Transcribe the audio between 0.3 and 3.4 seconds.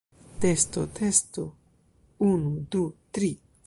Testo testo, unu, du, tri.